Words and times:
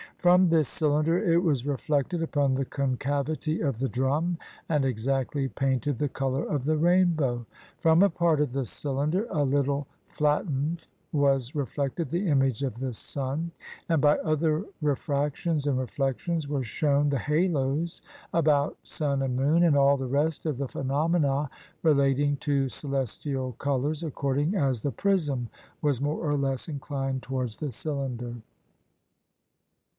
From 0.17 0.49
this 0.49 0.67
cylinder 0.67 1.17
it 1.23 1.41
was 1.41 1.65
reflected 1.65 2.21
upon 2.23 2.53
the 2.53 2.65
concavity 2.65 3.61
of 3.61 3.77
the 3.77 3.89
drum 3.89 4.37
and 4.69 4.83
exactly 4.85 5.47
painted 5.47 5.97
the 5.97 6.09
color 6.09 6.43
of 6.43 6.63
the 6.65 6.77
rainbow. 6.77 7.45
From 7.79 8.01
a 8.03 8.09
part 8.09 8.39
of 8.39 8.51
the 8.51 8.61
cyHnder 8.61 9.25
a 9.29 9.43
little 9.43 9.85
flat 10.09 10.45
tened 10.45 10.79
was 11.11 11.53
reflected 11.55 12.09
the 12.09 12.27
image 12.27 12.61
of 12.63 12.79
the 12.79 12.93
sun; 12.93 13.51
and 13.89 13.99
by 14.01 14.17
other 14.19 14.63
refractions 14.81 15.65
and 15.67 15.77
reflections 15.79 16.47
were 16.47 16.63
shown 16.63 17.09
the 17.09 17.19
halos 17.19 18.01
about 18.33 18.77
sun 18.83 19.23
and 19.23 19.35
moon, 19.35 19.63
and 19.63 19.75
all 19.75 19.97
the 19.97 20.05
rest 20.07 20.45
of 20.47 20.57
the 20.57 20.67
phenomena 20.67 21.49
relating 21.83 22.37
to 22.37 22.69
celestial 22.69 23.53
colors, 23.53 24.03
according 24.03 24.55
as 24.55 24.81
the 24.81 24.91
prism 24.91 25.47
was 25.81 26.01
more 26.01 26.19
or 26.27 26.35
less 26.37 26.67
inclined 26.67 27.21
towards 27.21 27.57
the 27.57 27.67
cyUnder. 27.67 28.39